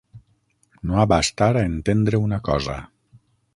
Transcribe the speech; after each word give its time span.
No 0.91 0.95
abastar 1.03 1.51
a 1.61 1.65
entendre 1.73 2.23
una 2.29 2.43
cosa. 2.51 2.81